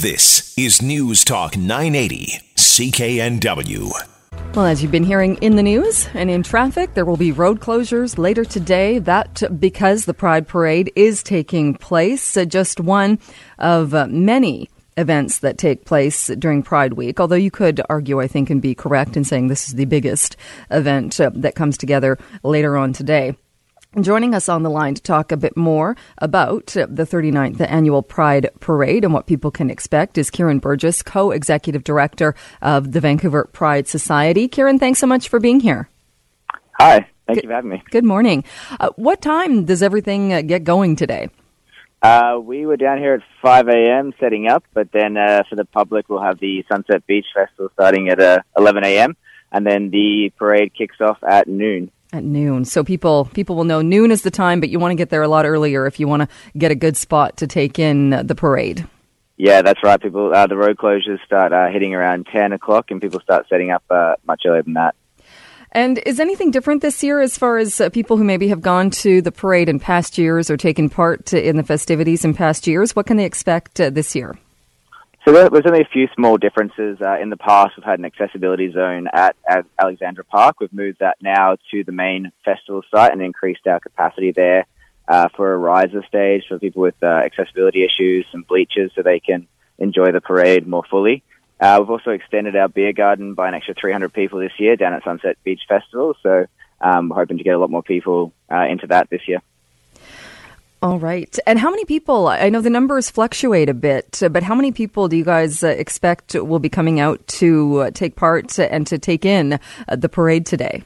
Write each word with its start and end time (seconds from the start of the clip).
This 0.00 0.54
is 0.56 0.80
News 0.80 1.26
Talk 1.26 1.58
980, 1.58 2.40
CKNW. 2.56 3.90
Well, 4.54 4.64
as 4.64 4.82
you've 4.82 4.90
been 4.90 5.04
hearing 5.04 5.36
in 5.42 5.56
the 5.56 5.62
news 5.62 6.08
and 6.14 6.30
in 6.30 6.42
traffic, 6.42 6.94
there 6.94 7.04
will 7.04 7.18
be 7.18 7.32
road 7.32 7.60
closures 7.60 8.16
later 8.16 8.46
today. 8.46 8.98
That 8.98 9.42
because 9.60 10.06
the 10.06 10.14
Pride 10.14 10.48
Parade 10.48 10.90
is 10.96 11.22
taking 11.22 11.74
place, 11.74 12.34
uh, 12.34 12.46
just 12.46 12.80
one 12.80 13.18
of 13.58 13.92
uh, 13.92 14.06
many 14.06 14.70
events 14.96 15.40
that 15.40 15.58
take 15.58 15.84
place 15.84 16.28
during 16.28 16.62
Pride 16.62 16.94
Week. 16.94 17.20
Although 17.20 17.36
you 17.36 17.50
could 17.50 17.82
argue, 17.90 18.22
I 18.22 18.26
think, 18.26 18.48
and 18.48 18.62
be 18.62 18.74
correct 18.74 19.18
in 19.18 19.24
saying 19.24 19.48
this 19.48 19.68
is 19.68 19.74
the 19.74 19.84
biggest 19.84 20.34
event 20.70 21.20
uh, 21.20 21.30
that 21.34 21.56
comes 21.56 21.76
together 21.76 22.16
later 22.42 22.78
on 22.78 22.94
today. 22.94 23.36
Joining 23.98 24.36
us 24.36 24.48
on 24.48 24.62
the 24.62 24.70
line 24.70 24.94
to 24.94 25.02
talk 25.02 25.32
a 25.32 25.36
bit 25.36 25.56
more 25.56 25.96
about 26.18 26.66
the 26.66 27.04
39th 27.04 27.60
annual 27.60 28.02
Pride 28.02 28.48
Parade 28.60 29.02
and 29.02 29.12
what 29.12 29.26
people 29.26 29.50
can 29.50 29.68
expect 29.68 30.16
is 30.16 30.30
Kieran 30.30 30.60
Burgess, 30.60 31.02
co 31.02 31.32
executive 31.32 31.82
director 31.82 32.36
of 32.62 32.92
the 32.92 33.00
Vancouver 33.00 33.46
Pride 33.46 33.88
Society. 33.88 34.46
Kieran, 34.46 34.78
thanks 34.78 35.00
so 35.00 35.08
much 35.08 35.28
for 35.28 35.40
being 35.40 35.58
here. 35.58 35.88
Hi, 36.78 37.08
thank 37.26 37.38
good, 37.38 37.42
you 37.42 37.48
for 37.48 37.54
having 37.54 37.70
me. 37.70 37.82
Good 37.90 38.04
morning. 38.04 38.44
Uh, 38.78 38.90
what 38.94 39.20
time 39.20 39.64
does 39.64 39.82
everything 39.82 40.32
uh, 40.32 40.42
get 40.42 40.62
going 40.62 40.94
today? 40.94 41.28
Uh, 42.00 42.38
we 42.40 42.66
were 42.66 42.76
down 42.76 42.98
here 42.98 43.14
at 43.14 43.22
5 43.42 43.66
a.m. 43.66 44.12
setting 44.20 44.46
up, 44.46 44.62
but 44.72 44.92
then 44.92 45.16
uh, 45.16 45.42
for 45.50 45.56
the 45.56 45.64
public, 45.64 46.08
we'll 46.08 46.22
have 46.22 46.38
the 46.38 46.64
Sunset 46.70 47.04
Beach 47.08 47.26
Festival 47.34 47.70
starting 47.72 48.08
at 48.08 48.20
uh, 48.20 48.38
11 48.56 48.84
a.m., 48.84 49.16
and 49.50 49.66
then 49.66 49.90
the 49.90 50.32
parade 50.38 50.72
kicks 50.74 51.00
off 51.00 51.18
at 51.28 51.48
noon. 51.48 51.90
At 52.12 52.24
noon. 52.24 52.64
So 52.64 52.82
people 52.82 53.26
people 53.26 53.54
will 53.54 53.64
know 53.64 53.82
noon 53.82 54.10
is 54.10 54.22
the 54.22 54.32
time, 54.32 54.58
but 54.58 54.68
you 54.68 54.80
want 54.80 54.90
to 54.90 54.96
get 54.96 55.10
there 55.10 55.22
a 55.22 55.28
lot 55.28 55.46
earlier 55.46 55.86
if 55.86 56.00
you 56.00 56.08
want 56.08 56.22
to 56.22 56.28
get 56.58 56.72
a 56.72 56.74
good 56.74 56.96
spot 56.96 57.36
to 57.36 57.46
take 57.46 57.78
in 57.78 58.10
the 58.10 58.34
parade. 58.34 58.84
Yeah, 59.36 59.62
that's 59.62 59.82
right. 59.82 59.98
People, 59.98 60.34
uh, 60.34 60.46
the 60.46 60.56
road 60.56 60.76
closures 60.76 61.24
start 61.24 61.54
uh, 61.54 61.68
hitting 61.68 61.94
around 61.94 62.26
10 62.30 62.52
o'clock, 62.52 62.90
and 62.90 63.00
people 63.00 63.20
start 63.20 63.48
setting 63.48 63.70
up 63.70 63.82
uh, 63.88 64.16
much 64.26 64.42
earlier 64.44 64.62
than 64.62 64.74
that. 64.74 64.94
And 65.72 65.98
is 66.04 66.20
anything 66.20 66.50
different 66.50 66.82
this 66.82 67.02
year 67.02 67.20
as 67.20 67.38
far 67.38 67.56
as 67.56 67.80
uh, 67.80 67.88
people 67.88 68.18
who 68.18 68.24
maybe 68.24 68.48
have 68.48 68.60
gone 68.60 68.90
to 68.90 69.22
the 69.22 69.32
parade 69.32 69.70
in 69.70 69.78
past 69.78 70.18
years 70.18 70.50
or 70.50 70.58
taken 70.58 70.90
part 70.90 71.32
in 71.32 71.56
the 71.56 71.62
festivities 71.62 72.22
in 72.22 72.34
past 72.34 72.66
years? 72.66 72.94
What 72.94 73.06
can 73.06 73.16
they 73.16 73.24
expect 73.24 73.80
uh, 73.80 73.88
this 73.88 74.14
year? 74.14 74.36
So 75.30 75.34
there 75.34 75.48
was 75.48 75.62
only 75.64 75.82
a 75.82 75.84
few 75.92 76.08
small 76.16 76.38
differences. 76.38 76.98
Uh, 77.00 77.20
in 77.20 77.30
the 77.30 77.36
past, 77.36 77.76
we've 77.76 77.84
had 77.84 78.00
an 78.00 78.04
accessibility 78.04 78.72
zone 78.72 79.06
at, 79.12 79.36
at 79.48 79.64
Alexandra 79.80 80.24
Park. 80.24 80.58
We've 80.58 80.72
moved 80.72 80.98
that 80.98 81.18
now 81.22 81.56
to 81.70 81.84
the 81.84 81.92
main 81.92 82.32
festival 82.44 82.82
site 82.90 83.12
and 83.12 83.22
increased 83.22 83.64
our 83.68 83.78
capacity 83.78 84.32
there 84.32 84.66
uh, 85.06 85.28
for 85.36 85.52
a 85.52 85.56
riser 85.56 86.02
stage 86.08 86.46
for 86.48 86.58
people 86.58 86.82
with 86.82 86.96
uh, 87.00 87.06
accessibility 87.06 87.84
issues 87.84 88.26
and 88.32 88.44
bleachers 88.44 88.90
so 88.96 89.02
they 89.02 89.20
can 89.20 89.46
enjoy 89.78 90.10
the 90.10 90.20
parade 90.20 90.66
more 90.66 90.82
fully. 90.90 91.22
Uh, 91.60 91.76
we've 91.78 91.90
also 91.90 92.10
extended 92.10 92.56
our 92.56 92.68
beer 92.68 92.92
garden 92.92 93.34
by 93.34 93.46
an 93.46 93.54
extra 93.54 93.74
300 93.74 94.12
people 94.12 94.40
this 94.40 94.58
year 94.58 94.74
down 94.74 94.94
at 94.94 95.04
Sunset 95.04 95.36
Beach 95.44 95.62
Festival. 95.68 96.16
So 96.24 96.46
um, 96.80 97.08
we're 97.08 97.14
hoping 97.14 97.38
to 97.38 97.44
get 97.44 97.54
a 97.54 97.58
lot 97.60 97.70
more 97.70 97.84
people 97.84 98.32
uh, 98.50 98.66
into 98.68 98.88
that 98.88 99.08
this 99.10 99.28
year. 99.28 99.42
All 100.82 100.98
right. 100.98 101.38
And 101.46 101.58
how 101.58 101.68
many 101.68 101.84
people? 101.84 102.28
I 102.28 102.48
know 102.48 102.62
the 102.62 102.70
numbers 102.70 103.10
fluctuate 103.10 103.68
a 103.68 103.74
bit, 103.74 104.22
but 104.30 104.42
how 104.42 104.54
many 104.54 104.72
people 104.72 105.08
do 105.08 105.16
you 105.16 105.24
guys 105.24 105.62
uh, 105.62 105.68
expect 105.68 106.34
will 106.34 106.58
be 106.58 106.70
coming 106.70 107.00
out 107.00 107.26
to 107.26 107.80
uh, 107.80 107.90
take 107.90 108.16
part 108.16 108.58
and 108.58 108.86
to 108.86 108.98
take 108.98 109.26
in 109.26 109.54
uh, 109.88 109.96
the 109.96 110.08
parade 110.08 110.46
today? 110.46 110.82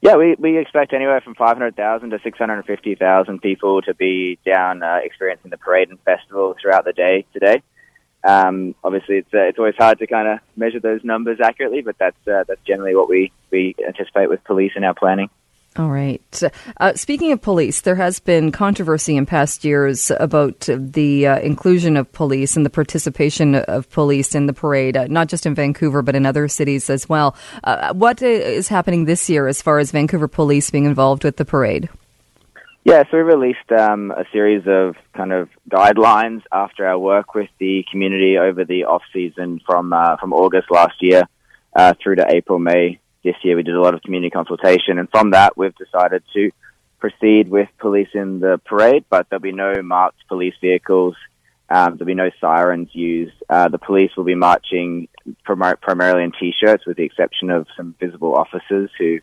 Yeah, 0.00 0.16
we, 0.16 0.36
we 0.38 0.58
expect 0.58 0.92
anywhere 0.92 1.20
from 1.20 1.34
500,000 1.34 2.10
to 2.10 2.20
650,000 2.22 3.42
people 3.42 3.82
to 3.82 3.94
be 3.94 4.38
down 4.46 4.84
uh, 4.84 5.00
experiencing 5.02 5.50
the 5.50 5.58
parade 5.58 5.90
and 5.90 5.98
festival 6.00 6.54
throughout 6.60 6.84
the 6.84 6.92
day 6.92 7.26
today. 7.32 7.62
Um, 8.22 8.76
obviously, 8.84 9.16
it's 9.16 9.34
uh, 9.34 9.38
it's 9.38 9.58
always 9.58 9.74
hard 9.76 9.98
to 9.98 10.06
kind 10.06 10.28
of 10.28 10.38
measure 10.54 10.78
those 10.78 11.02
numbers 11.02 11.38
accurately, 11.42 11.80
but 11.80 11.96
that's 11.98 12.28
uh, 12.28 12.44
that's 12.46 12.60
generally 12.66 12.94
what 12.94 13.08
we, 13.08 13.32
we 13.50 13.74
anticipate 13.86 14.28
with 14.28 14.44
police 14.44 14.72
in 14.76 14.84
our 14.84 14.94
planning. 14.94 15.30
All 15.76 15.88
right. 15.88 16.42
Uh, 16.80 16.94
speaking 16.94 17.30
of 17.30 17.40
police, 17.40 17.82
there 17.82 17.94
has 17.94 18.18
been 18.18 18.50
controversy 18.50 19.16
in 19.16 19.24
past 19.24 19.64
years 19.64 20.10
about 20.18 20.68
the 20.68 21.28
uh, 21.28 21.38
inclusion 21.38 21.96
of 21.96 22.10
police 22.10 22.56
and 22.56 22.66
the 22.66 22.70
participation 22.70 23.54
of 23.54 23.88
police 23.88 24.34
in 24.34 24.46
the 24.46 24.52
parade, 24.52 24.96
uh, 24.96 25.06
not 25.06 25.28
just 25.28 25.46
in 25.46 25.54
Vancouver, 25.54 26.02
but 26.02 26.16
in 26.16 26.26
other 26.26 26.48
cities 26.48 26.90
as 26.90 27.08
well. 27.08 27.36
Uh, 27.62 27.94
what 27.94 28.20
is 28.20 28.66
happening 28.66 29.04
this 29.04 29.30
year 29.30 29.46
as 29.46 29.62
far 29.62 29.78
as 29.78 29.92
Vancouver 29.92 30.26
police 30.26 30.70
being 30.70 30.86
involved 30.86 31.22
with 31.22 31.36
the 31.36 31.44
parade? 31.44 31.88
Yeah, 32.82 33.04
so 33.08 33.18
we 33.18 33.22
released 33.22 33.70
um, 33.70 34.10
a 34.10 34.24
series 34.32 34.64
of 34.66 34.96
kind 35.14 35.32
of 35.32 35.50
guidelines 35.70 36.42
after 36.50 36.84
our 36.84 36.98
work 36.98 37.34
with 37.34 37.50
the 37.60 37.84
community 37.92 38.38
over 38.38 38.64
the 38.64 38.84
off 38.84 39.02
season 39.12 39.60
from 39.64 39.92
uh, 39.92 40.16
from 40.16 40.32
August 40.32 40.68
last 40.70 40.94
year 41.00 41.28
uh, 41.76 41.92
through 42.02 42.16
to 42.16 42.26
April 42.28 42.58
May 42.58 42.98
this 43.22 43.36
year 43.42 43.56
we 43.56 43.62
did 43.62 43.74
a 43.74 43.80
lot 43.80 43.94
of 43.94 44.02
community 44.02 44.30
consultation, 44.30 44.98
and 44.98 45.08
from 45.10 45.30
that 45.30 45.56
we've 45.56 45.74
decided 45.76 46.22
to 46.34 46.50
proceed 46.98 47.48
with 47.48 47.68
police 47.78 48.08
in 48.14 48.40
the 48.40 48.60
parade, 48.64 49.04
but 49.08 49.28
there'll 49.28 49.40
be 49.40 49.52
no 49.52 49.82
marked 49.82 50.18
police 50.28 50.54
vehicles. 50.60 51.16
Um, 51.68 51.96
there'll 51.96 52.06
be 52.06 52.14
no 52.14 52.30
sirens 52.40 52.90
used. 52.92 53.34
Uh, 53.48 53.68
the 53.68 53.78
police 53.78 54.10
will 54.16 54.24
be 54.24 54.34
marching 54.34 55.08
prim- 55.44 55.76
primarily 55.80 56.24
in 56.24 56.32
t-shirts, 56.32 56.84
with 56.86 56.96
the 56.96 57.04
exception 57.04 57.50
of 57.50 57.66
some 57.76 57.94
visible 57.98 58.34
officers 58.34 58.90
who 58.98 59.20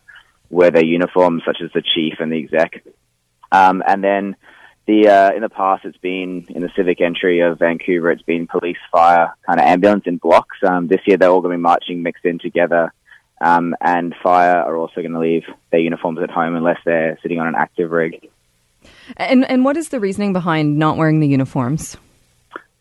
wear 0.49 0.71
their 0.71 0.85
uniforms, 0.85 1.43
such 1.45 1.57
as 1.61 1.71
the 1.73 1.81
chief 1.81 2.15
and 2.19 2.31
the 2.31 2.39
exec. 2.39 2.83
Um, 3.51 3.83
and 3.85 4.03
then 4.03 4.35
the 4.85 5.09
uh, 5.09 5.35
in 5.35 5.41
the 5.41 5.49
past, 5.49 5.83
it's 5.83 5.97
been 5.97 6.45
in 6.49 6.61
the 6.61 6.71
civic 6.75 7.01
entry 7.01 7.41
of 7.41 7.59
Vancouver. 7.59 8.11
It's 8.11 8.21
been 8.21 8.47
police, 8.47 8.77
fire, 8.91 9.35
kind 9.45 9.59
of 9.59 9.65
ambulance 9.65 10.03
in 10.05 10.17
blocks. 10.17 10.57
Um, 10.65 10.87
this 10.87 11.01
year, 11.05 11.17
they're 11.17 11.29
all 11.29 11.41
going 11.41 11.53
to 11.53 11.57
be 11.57 11.61
marching 11.61 12.01
mixed 12.01 12.25
in 12.25 12.39
together 12.39 12.93
um, 13.41 13.75
and 13.81 14.15
fire 14.23 14.57
are 14.57 14.75
also 14.77 15.01
going 15.01 15.13
to 15.13 15.19
leave 15.19 15.43
their 15.71 15.79
uniforms 15.79 16.19
at 16.21 16.29
home 16.29 16.55
unless 16.55 16.79
they're 16.85 17.17
sitting 17.21 17.39
on 17.39 17.47
an 17.47 17.55
active 17.55 17.91
rig. 17.91 18.29
And 19.15 19.49
and 19.49 19.63
what 19.63 19.77
is 19.77 19.89
the 19.89 19.99
reasoning 19.99 20.33
behind 20.33 20.77
not 20.77 20.97
wearing 20.97 21.19
the 21.19 21.27
uniforms? 21.27 21.97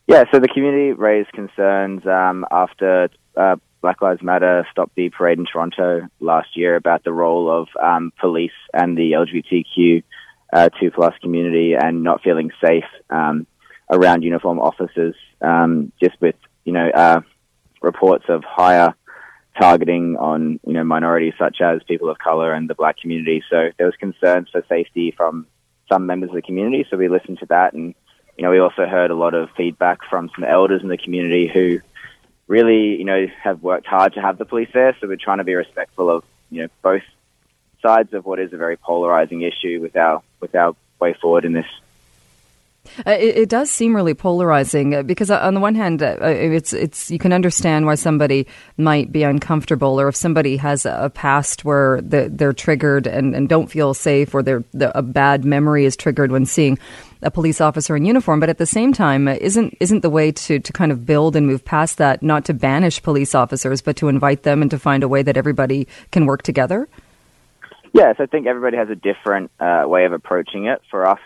Yeah, 0.07 0.23
so 0.31 0.39
the 0.39 0.47
community 0.47 0.93
raised 0.93 1.31
concerns 1.33 2.05
um, 2.05 2.45
after 2.49 3.09
uh, 3.35 3.57
Black 3.81 4.01
Lives 4.01 4.21
Matter 4.21 4.65
stopped 4.71 4.95
the 4.95 5.09
parade 5.09 5.37
in 5.37 5.45
Toronto 5.45 6.07
last 6.19 6.55
year 6.55 6.75
about 6.75 7.03
the 7.03 7.11
role 7.11 7.51
of 7.51 7.67
um, 7.81 8.11
police 8.19 8.51
and 8.73 8.97
the 8.97 9.11
LGBTQ 9.11 10.03
uh, 10.53 10.69
two 10.79 10.91
plus 10.91 11.13
community 11.21 11.73
and 11.73 12.03
not 12.03 12.21
feeling 12.21 12.51
safe 12.63 12.85
um, 13.09 13.45
around 13.91 14.23
uniform 14.23 14.59
officers. 14.59 15.15
Um, 15.41 15.91
just 16.01 16.19
with 16.21 16.35
you 16.63 16.73
know 16.73 16.89
uh, 16.89 17.21
reports 17.81 18.25
of 18.29 18.43
higher 18.43 18.95
targeting 19.59 20.17
on 20.17 20.59
you 20.65 20.73
know 20.73 20.83
minorities 20.83 21.33
such 21.37 21.61
as 21.61 21.81
people 21.83 22.09
of 22.09 22.17
color 22.17 22.53
and 22.53 22.69
the 22.69 22.75
black 22.75 22.97
community. 22.97 23.43
So 23.49 23.71
there 23.77 23.85
was 23.85 23.95
concerns 23.95 24.49
for 24.49 24.63
safety 24.69 25.11
from 25.15 25.47
some 25.91 26.05
members 26.05 26.29
of 26.29 26.35
the 26.35 26.41
community. 26.41 26.85
So 26.89 26.97
we 26.97 27.07
listened 27.07 27.39
to 27.39 27.45
that, 27.47 27.73
and 27.73 27.95
you 28.37 28.43
know 28.43 28.51
we 28.51 28.59
also 28.59 28.85
heard 28.85 29.11
a 29.11 29.15
lot 29.15 29.33
of 29.33 29.49
feedback 29.57 29.99
from 30.09 30.29
some 30.35 30.43
elders 30.43 30.81
in 30.81 30.89
the 30.89 30.97
community 30.97 31.47
who 31.47 31.79
really 32.47 32.95
you 32.95 33.05
know 33.05 33.27
have 33.43 33.61
worked 33.63 33.87
hard 33.87 34.13
to 34.13 34.21
have 34.21 34.37
the 34.37 34.45
police 34.45 34.69
there. 34.73 34.95
So 34.99 35.07
we're 35.07 35.17
trying 35.17 35.39
to 35.39 35.43
be 35.43 35.55
respectful 35.55 36.09
of 36.09 36.23
you 36.49 36.63
know 36.63 36.67
both 36.81 37.03
sides 37.81 38.13
of 38.13 38.25
what 38.25 38.39
is 38.39 38.53
a 38.53 38.57
very 38.57 38.77
polarizing 38.77 39.41
issue 39.41 39.79
with 39.81 39.95
our 39.95 40.21
with 40.39 40.55
our 40.55 40.75
way 40.99 41.13
forward 41.21 41.45
in 41.45 41.53
this. 41.53 41.65
Uh, 43.05 43.11
it, 43.11 43.37
it, 43.37 43.49
does 43.49 43.69
seem 43.69 43.95
really 43.95 44.13
polarizing 44.13 44.95
uh, 44.95 45.03
because, 45.03 45.29
uh, 45.29 45.39
on 45.39 45.53
the 45.53 45.59
one 45.59 45.75
hand, 45.75 46.01
it's 46.01 46.73
it's 46.73 47.11
you 47.11 47.19
can 47.19 47.31
understand 47.31 47.85
why 47.85 47.95
somebody 47.95 48.47
might 48.77 49.11
be 49.11 49.23
uncomfortable, 49.23 49.99
or 49.99 50.07
if 50.07 50.15
somebody 50.15 50.57
has 50.57 50.85
a 50.85 51.11
past 51.13 51.63
where 51.63 52.01
the, 52.01 52.29
they're 52.31 52.53
triggered 52.53 53.05
and, 53.05 53.35
and 53.35 53.49
don't 53.49 53.67
feel 53.67 53.93
safe, 53.93 54.33
or 54.33 54.41
the, 54.41 54.63
a 54.95 55.01
bad 55.01 55.45
memory 55.45 55.85
is 55.85 55.95
triggered 55.95 56.31
when 56.31 56.45
seeing 56.45 56.79
a 57.21 57.31
police 57.31 57.61
officer 57.61 57.95
in 57.95 58.05
uniform. 58.05 58.39
But 58.39 58.49
at 58.49 58.57
the 58.57 58.65
same 58.65 58.93
time, 58.93 59.27
isn't 59.27 59.77
isn't 59.79 60.01
the 60.01 60.09
way 60.09 60.31
to 60.31 60.59
to 60.59 60.73
kind 60.73 60.91
of 60.91 61.05
build 61.05 61.35
and 61.35 61.45
move 61.45 61.63
past 61.63 61.97
that 61.97 62.23
not 62.23 62.45
to 62.45 62.53
banish 62.53 63.01
police 63.03 63.35
officers, 63.35 63.81
but 63.81 63.95
to 63.97 64.07
invite 64.07 64.43
them 64.43 64.61
and 64.61 64.71
to 64.71 64.79
find 64.79 65.03
a 65.03 65.07
way 65.07 65.21
that 65.21 65.37
everybody 65.37 65.87
can 66.11 66.25
work 66.25 66.41
together? 66.41 66.87
Yes, 67.93 68.17
I 68.19 68.25
think 68.25 68.47
everybody 68.47 68.77
has 68.77 68.89
a 68.89 68.95
different 68.95 69.51
uh, 69.59 69.83
way 69.85 70.05
of 70.05 70.13
approaching 70.13 70.65
it. 70.65 70.81
For 70.91 71.07
us, 71.07 71.19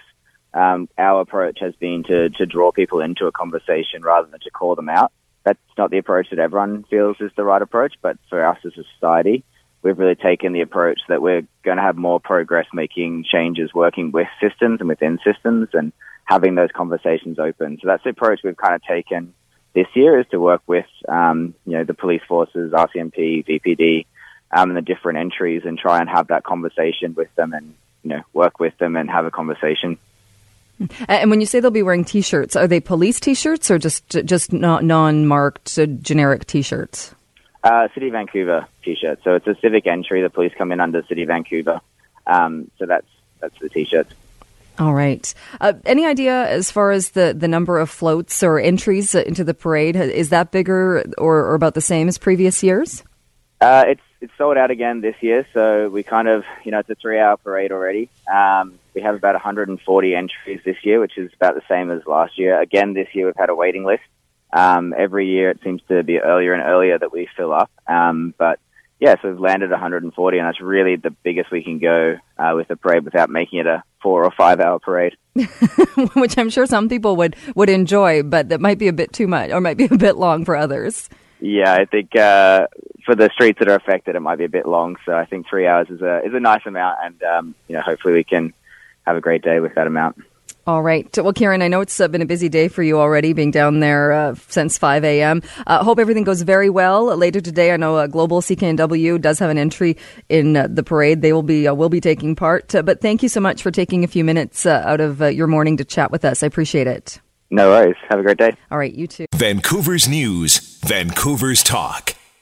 um, 0.53 0.89
our 0.98 1.21
approach 1.21 1.59
has 1.59 1.74
been 1.75 2.03
to, 2.03 2.30
to 2.30 2.45
draw 2.45 2.71
people 2.71 3.01
into 3.01 3.27
a 3.27 3.31
conversation 3.31 4.01
rather 4.01 4.27
than 4.27 4.39
to 4.42 4.50
call 4.51 4.75
them 4.75 4.89
out. 4.89 5.12
That's 5.44 5.59
not 5.77 5.92
the 5.92 5.98
approach 5.98 6.30
that 6.30 6.39
everyone 6.39 6.83
feels 6.83 7.18
is 7.19 7.31
the 7.36 7.44
right 7.44 7.62
approach, 7.62 7.95
but 8.01 8.18
for 8.30 8.45
us 8.45 8.57
as 8.65 8.74
a 8.77 8.83
society, 8.95 9.44
we've 9.81 9.98
really 9.98 10.15
taken 10.15 10.53
the 10.53 10.62
approach 10.62 11.00
that 11.07 11.21
we're 11.21 11.48
going 11.63 11.77
to 11.77 11.83
have 11.83 11.98
more 11.98 12.19
progress 12.19 12.68
making 12.74 13.24
changes 13.24 13.74
working 13.74 14.12
with 14.12 14.27
systems 14.39 14.80
and 14.80 14.89
within 14.89 15.19
systems 15.24 15.69
and 15.74 15.94
having 16.25 16.56
those 16.56 16.69
conversations 16.74 17.39
open. 17.39 17.80
So 17.81 17.88
that's 17.88 18.04
the 18.04 18.12
approach 18.12 18.42
we've 18.44 18.57
kind 18.57 18.75
of 18.75 18.83
taken 18.83 19.33
this 19.74 19.88
year 19.94 20.19
is 20.19 20.25
to 20.31 20.39
work 20.39 20.62
with, 20.68 20.86
um, 21.07 21.56
you 21.65 21.74
know, 21.74 21.83
the 21.83 21.94
police 21.94 22.21
forces, 22.27 22.71
RCMP, 22.74 23.45
VPD, 23.45 24.06
um, 24.51 24.69
and 24.69 24.77
the 24.77 24.81
different 24.81 25.19
entries 25.19 25.63
and 25.65 25.77
try 25.77 26.00
and 26.00 26.09
have 26.09 26.27
that 26.27 26.44
conversation 26.44 27.13
with 27.15 27.33
them 27.36 27.54
and, 27.54 27.74
you 28.04 28.09
know, 28.09 28.21
work 28.33 28.59
with 28.59 28.77
them 28.80 28.95
and 28.95 29.09
have 29.09 29.25
a 29.25 29.31
conversation. 29.31 29.97
And 31.07 31.30
when 31.30 31.39
you 31.39 31.45
say 31.45 31.60
they'll 31.60 31.72
be 31.72 31.83
wearing 31.83 32.06
T-shirts, 32.06 32.56
are 32.56 32.68
they 32.68 32.80
police 32.80 33.19
T-shirts 33.19 33.69
or 33.72 33.78
just 33.78 34.07
just 34.10 34.54
non-marked 34.54 35.78
uh, 35.78 35.86
generic 35.86 36.45
T-shirts? 36.45 37.13
Uh, 37.63 37.88
City 37.94 38.07
of 38.07 38.13
Vancouver 38.13 38.68
T-shirt. 38.83 39.19
So 39.24 39.36
it's 39.36 39.48
a 39.48 39.56
civic 39.62 39.86
entry. 39.86 40.22
The 40.22 40.30
police 40.30 40.51
come 40.57 40.72
in 40.72 40.80
under 40.80 41.04
City 41.04 41.24
of 41.24 41.28
Vancouver. 41.28 41.81
Um, 42.25 42.72
so 42.78 42.86
that's 42.86 43.07
that's 43.39 43.57
the 43.60 43.69
T-shirts. 43.69 44.13
All 44.80 44.94
right. 44.94 45.31
Uh, 45.60 45.74
any 45.86 46.06
idea 46.06 46.48
as 46.48 46.72
far 46.72 46.92
as 46.92 47.10
the, 47.10 47.36
the 47.38 47.48
number 47.48 47.78
of 47.78 47.89
floats 47.89 48.42
or 48.42 48.60
entries 48.60 49.13
into 49.13 49.44
the 49.44 49.54
parade? 49.54 49.95
Is 49.95 50.30
that 50.30 50.51
bigger 50.51 51.04
or, 51.18 51.44
or 51.44 51.56
about 51.56 51.75
the 51.75 51.81
same 51.81 52.07
as 52.07 52.18
previous 52.18 52.63
years? 52.63 53.04
Uh, 53.60 53.83
it's 53.89 54.01
it's 54.21 54.31
sold 54.38 54.56
out 54.56 54.71
again 54.71 55.01
this 55.01 55.15
year, 55.21 55.45
so 55.53 55.89
we 55.89 56.03
kind 56.03 56.27
of 56.27 56.44
you 56.63 56.71
know 56.71 56.79
it's 56.79 56.89
a 56.89 56.95
three 56.95 57.19
hour 57.19 57.38
parade 57.38 57.71
already. 57.71 58.09
Um, 58.31 58.79
we 58.94 59.01
have 59.01 59.15
about 59.15 59.33
140 59.33 60.15
entries 60.15 60.62
this 60.63 60.77
year, 60.83 61.00
which 61.00 61.18
is 61.18 61.31
about 61.33 61.56
the 61.56 61.62
same 61.68 61.89
as 61.91 62.06
last 62.06 62.38
year. 62.38 62.59
Again, 62.59 62.94
this 62.94 63.07
year 63.13 63.25
we've 63.25 63.35
had 63.35 63.50
a 63.50 63.56
waiting 63.56 63.83
list. 63.83 64.03
Um, 64.53 64.94
every 64.97 65.27
year 65.27 65.50
it 65.50 65.59
seems 65.63 65.81
to 65.88 66.03
be 66.03 66.19
earlier 66.19 66.53
and 66.53 66.63
earlier 66.63 67.00
that 67.00 67.12
we 67.12 67.27
fill 67.35 67.53
up, 67.53 67.71
um, 67.88 68.33
but 68.38 68.59
yeah, 69.01 69.15
so 69.19 69.29
we've 69.29 69.39
landed 69.39 69.71
140, 69.71 70.38
and 70.38 70.47
that's 70.47 70.62
really 70.62 70.95
the 70.95 71.09
biggest 71.09 71.50
we 71.50 71.63
can 71.63 71.79
go 71.79 72.18
uh, 72.38 72.53
with 72.56 72.68
the 72.68 72.75
parade 72.75 73.03
without 73.03 73.31
making 73.31 73.57
it 73.57 73.65
a 73.65 73.83
four 74.00 74.23
or 74.23 74.29
five 74.29 74.59
hour 74.59 74.77
parade. 74.77 75.18
Which 76.13 76.38
I'm 76.38 76.51
sure 76.51 76.68
some 76.68 76.88
people 76.88 77.15
would, 77.15 77.35
would 77.56 77.69
enjoy, 77.69 78.21
but 78.21 78.50
that 78.50 78.62
might 78.62 78.77
be 78.77 78.88
a 78.88 78.94
bit 78.94 79.12
too 79.12 79.25
much 79.25 79.50
or 79.50 79.59
might 79.59 79.77
be 79.77 79.85
a 79.85 79.97
bit 79.97 80.18
long 80.18 80.45
for 80.45 80.56
others. 80.56 81.09
Yeah, 81.39 81.73
I 81.73 81.85
think 81.85 82.15
uh, 82.15 82.68
for 83.12 83.16
the 83.16 83.30
streets 83.34 83.60
that 83.60 83.68
are 83.68 83.75
affected, 83.75 84.16
it 84.16 84.22
might 84.22 84.38
be 84.38 84.46
a 84.46 84.50
bit 84.50 84.66
long. 84.66 84.96
So 85.06 85.13
I 85.13 85.25
think 85.25 85.46
three 85.50 85.68
hours 85.68 85.90
is 85.90 86.02
a 86.02 86.24
is 86.24 86.34
a 86.34 86.40
nice 86.40 86.62
amount, 86.66 86.98
and 87.04 87.24
um, 87.24 87.56
you 87.68 87.75
know, 87.75 87.81
hopefully 87.81 88.13
we 88.13 88.24
can 88.24 88.54
have 89.06 89.18
a 89.18 89.22
great 89.22 89.42
day 89.42 89.60
with 89.60 89.75
that 89.75 89.86
amount. 89.86 90.24
All 90.66 90.81
right. 90.81 91.06
Well, 91.18 91.34
Kieran, 91.34 91.62
I 91.62 91.68
know 91.68 91.81
it's 91.81 91.98
been 91.98 92.22
a 92.22 92.25
busy 92.25 92.48
day 92.48 92.69
for 92.69 92.84
you 92.84 93.00
already, 93.00 93.34
being 93.34 93.52
down 93.52 93.81
there 93.81 94.13
uh, 94.13 94.36
since 94.48 94.78
5 94.78 95.04
a.m. 95.04 95.42
Uh, 95.66 95.84
hope 95.84 95.98
everything 95.98 96.24
goes 96.24 96.44
very 96.44 96.69
well. 96.69 97.18
Later 97.18 97.42
today, 97.42 97.74
I 97.74 97.78
know 97.78 97.98
uh, 97.98 98.08
Global 98.08 98.42
CKNW 98.42 99.19
does 99.19 99.40
have 99.40 99.50
an 99.50 99.57
entry 99.57 99.98
in 100.30 100.56
uh, 100.56 100.68
the 100.69 100.84
parade. 100.84 101.22
They 101.22 101.34
will 101.34 101.44
be 101.44 101.68
uh, 101.68 101.74
will 101.74 101.90
be 101.90 102.00
taking 102.00 102.36
part. 102.38 102.74
but 102.86 103.02
thank 103.02 103.24
you 103.24 103.28
so 103.28 103.42
much 103.42 103.62
for 103.62 103.72
taking 103.72 104.06
a 104.06 104.07
few 104.07 104.24
minutes 104.24 104.66
out 104.66 105.02
of 105.02 105.19
your 105.19 105.48
morning 105.48 105.75
to 105.78 105.84
chat 105.84 106.12
with 106.12 106.24
us. 106.24 106.44
I 106.44 106.48
appreciate 106.48 106.88
it. 106.88 107.19
No 107.50 107.72
worries. 107.72 107.98
Have 108.07 108.19
a 108.19 108.24
great 108.24 108.38
day. 108.38 108.56
All 108.69 108.78
right. 108.78 108.94
You 108.94 109.07
too. 109.07 109.25
Vancouver's 109.36 110.07
News, 110.07 110.80
Vancouver's 110.86 111.62
Talk. 111.62 112.11